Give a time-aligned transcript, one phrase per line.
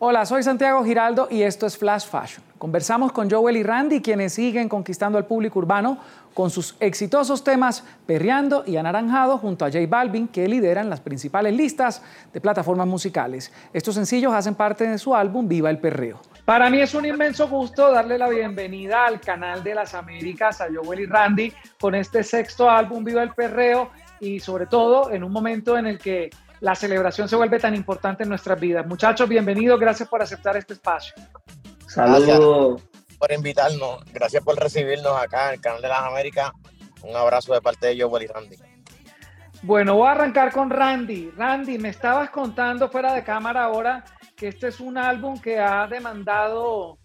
[0.00, 2.44] Hola, soy Santiago Giraldo y esto es Flash Fashion.
[2.56, 5.98] Conversamos con Joel y Randy, quienes siguen conquistando al público urbano
[6.34, 11.52] con sus exitosos temas Perreando y Anaranjado junto a J Balvin, que lideran las principales
[11.52, 12.00] listas
[12.32, 13.52] de plataformas musicales.
[13.72, 16.20] Estos sencillos hacen parte de su álbum Viva el Perreo.
[16.44, 20.68] Para mí es un inmenso gusto darle la bienvenida al canal de las Américas, a
[20.72, 25.32] Joel y Randy, con este sexto álbum Viva el Perreo y sobre todo en un
[25.32, 26.30] momento en el que
[26.60, 28.86] la celebración se vuelve tan importante en nuestras vidas.
[28.86, 31.14] Muchachos, bienvenidos, gracias por aceptar este espacio.
[31.86, 32.82] Saludos.
[33.18, 36.52] por invitarnos, gracias por recibirnos acá en el canal de las Américas.
[37.02, 38.56] Un abrazo de parte de Joel y Randy.
[39.62, 41.30] Bueno, voy a arrancar con Randy.
[41.36, 44.04] Randy, me estabas contando fuera de cámara ahora
[44.36, 46.98] que este es un álbum que ha demandado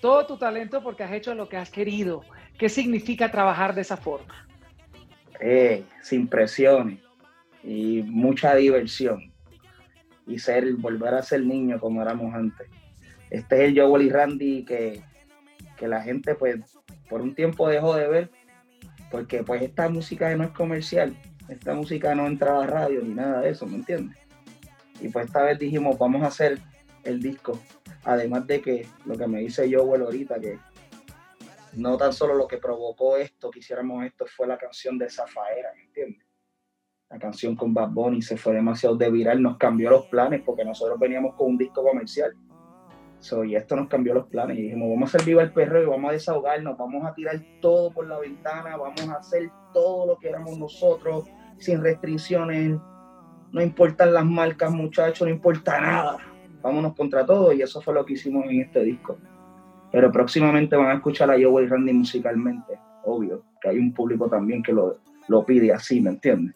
[0.00, 2.22] todo tu talento porque has hecho lo que has querido.
[2.58, 4.46] ¿Qué significa trabajar de esa forma?
[5.38, 6.98] Eh, sin presiones
[7.62, 9.32] y mucha diversión
[10.26, 12.68] y ser volver a ser niño como éramos antes.
[13.30, 15.02] Este es el Joel y Randy que,
[15.76, 16.56] que la gente pues
[17.08, 18.30] por un tiempo dejó de ver
[19.10, 21.16] porque pues esta música no es comercial,
[21.48, 24.16] esta música no entra a radio ni nada de eso, ¿me entiendes?
[25.00, 26.58] Y pues esta vez dijimos, vamos a hacer
[27.02, 27.58] el disco,
[28.04, 30.58] además de que lo que me dice Joel ahorita, que
[31.72, 35.70] no tan solo lo que provocó esto, que hiciéramos esto, fue la canción de Zafaera,
[37.20, 40.98] canción con Bad Bunny se fue demasiado de viral, nos cambió los planes porque nosotros
[40.98, 42.34] veníamos con un disco comercial.
[43.20, 45.82] So, y esto nos cambió los planes y dijimos, vamos a hacer viva el perro
[45.82, 50.06] y vamos a desahogarnos, vamos a tirar todo por la ventana, vamos a hacer todo
[50.06, 51.26] lo que éramos nosotros,
[51.58, 52.78] sin restricciones,
[53.52, 56.16] no importan las marcas muchachos, no importa nada,
[56.62, 59.18] vámonos contra todo y eso fue lo que hicimos en este disco.
[59.92, 64.28] Pero próximamente van a escuchar a Joe y Randy musicalmente, obvio, que hay un público
[64.28, 64.98] también que lo,
[65.28, 66.54] lo pide así, ¿me entiendes?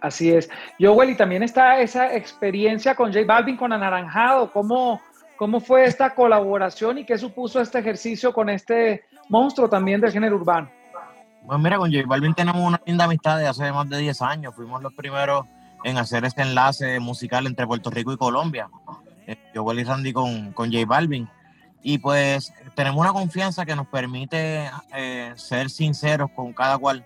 [0.00, 0.48] Así es.
[0.78, 4.50] Joel, y también está esa experiencia con J Balvin, con Anaranjado.
[4.50, 5.00] ¿Cómo,
[5.36, 10.36] ¿Cómo fue esta colaboración y qué supuso este ejercicio con este monstruo también del género
[10.36, 10.70] urbano?
[11.46, 14.54] Pues mira, con J Balvin tenemos una linda amistad de hace más de 10 años.
[14.54, 15.46] Fuimos los primeros
[15.84, 18.68] en hacer este enlace musical entre Puerto Rico y Colombia.
[19.26, 21.28] Eh, Joel y Randy con, con J Balvin.
[21.82, 27.04] Y pues tenemos una confianza que nos permite eh, ser sinceros con cada cual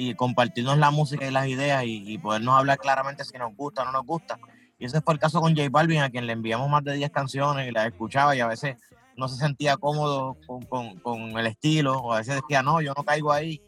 [0.00, 3.84] y compartirnos la música y las ideas y, podernos hablar claramente si nos gusta o
[3.84, 4.38] no nos gusta.
[4.78, 7.10] Y ese fue el caso con J Balvin, a quien le enviamos más de 10
[7.10, 8.76] canciones y las escuchaba y a veces
[9.16, 12.94] no se sentía cómodo con, con, con, el estilo o a veces decía, no, yo
[12.96, 13.60] no caigo ahí.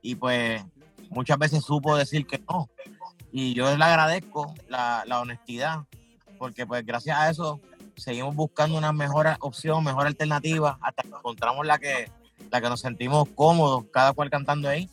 [0.00, 0.64] Y pues
[1.10, 2.70] muchas veces supo decir que no.
[3.32, 5.86] Y yo le agradezco la, la honestidad,
[6.38, 7.60] porque pues gracias a eso
[7.96, 12.12] seguimos buscando una mejor opción, mejor alternativa, hasta que encontramos la que,
[12.52, 14.88] la que nos sentimos cómodos, cada cual cantando ahí.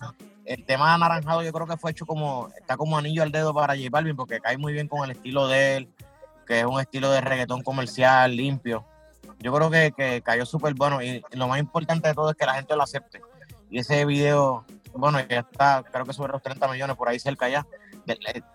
[0.52, 3.54] El tema de anaranjado yo creo que fue hecho como, está como anillo al dedo
[3.54, 5.90] para J Balvin, porque cae muy bien con el estilo de él,
[6.46, 8.86] que es un estilo de reggaetón comercial, limpio.
[9.40, 12.46] Yo creo que, que cayó súper bueno y lo más importante de todo es que
[12.46, 13.22] la gente lo acepte.
[13.70, 17.48] Y ese video, bueno, ya está, creo que sobre los 30 millones por ahí cerca
[17.48, 17.66] ya,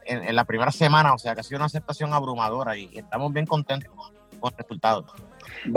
[0.05, 3.33] en, en la primera semana, o sea que ha sido una aceptación abrumadora y estamos
[3.33, 3.91] bien contentos
[4.39, 5.07] con resultados.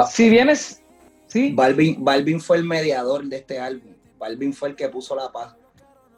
[0.09, 0.83] Si vienes,
[1.27, 1.53] sí.
[1.53, 3.93] Balvin, Balvin fue el mediador de este álbum.
[4.17, 5.55] Balvin fue el que puso la paz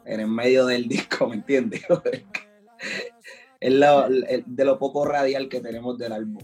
[0.04, 1.82] en el medio del disco, ¿me entiendes?
[3.60, 6.42] es de lo poco radial que tenemos del álbum.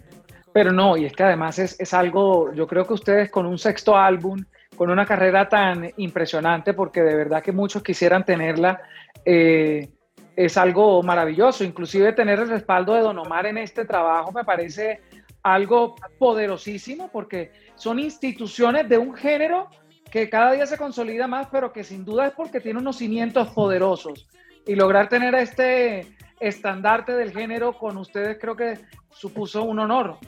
[0.53, 3.59] Pero no, y es que además es, es, algo, yo creo que ustedes con un
[3.59, 4.45] sexto álbum,
[4.77, 8.81] con una carrera tan impresionante, porque de verdad que muchos quisieran tenerla,
[9.25, 9.89] eh,
[10.37, 11.65] es algo maravilloso.
[11.65, 15.01] Inclusive tener el respaldo de Don Omar en este trabajo me parece
[15.43, 19.69] algo poderosísimo porque son instituciones de un género
[20.11, 23.49] que cada día se consolida más, pero que sin duda es porque tiene unos cimientos
[23.49, 24.27] poderosos.
[24.67, 26.07] Y lograr tener este
[26.41, 28.79] estandarte del género con ustedes creo que
[29.11, 30.19] supuso un honor.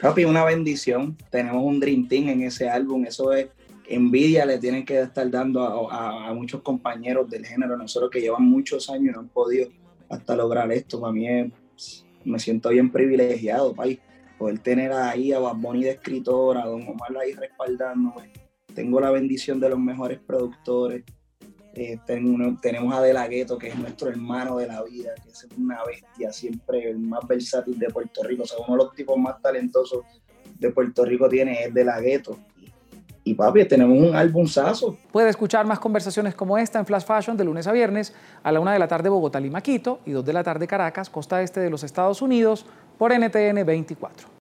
[0.00, 1.16] Papi, una bendición.
[1.30, 3.04] Tenemos un Dream Team en ese álbum.
[3.06, 3.48] Eso es
[3.86, 7.76] envidia, le tienen que estar dando a, a, muchos compañeros del género.
[7.76, 9.68] Nosotros que llevan muchos años y no han podido
[10.08, 11.00] hasta lograr esto.
[11.00, 11.26] Para mí
[12.24, 13.98] me siento bien privilegiado, país
[14.38, 18.32] poder tener ahí a Bad Bunny de escritora, a Don Omar ahí respaldándome.
[18.74, 21.04] Tengo la bendición de los mejores productores.
[21.74, 25.46] Eh, tenemos a De La Ghetto, que es nuestro hermano de la vida, que es
[25.58, 28.44] una bestia, siempre el más versátil de Puerto Rico.
[28.44, 30.04] O sea, uno de los tipos más talentosos
[30.58, 32.38] de Puerto Rico tiene es De La Ghetto.
[33.24, 34.98] y papi, tenemos un albumzazo.
[35.10, 38.12] Puede escuchar más conversaciones como esta en Flash Fashion de lunes a viernes
[38.42, 41.08] a la una de la tarde Bogotá, Lima, Quito y dos de la tarde Caracas,
[41.08, 42.66] costa este de los Estados Unidos,
[42.98, 44.28] por NTN 24.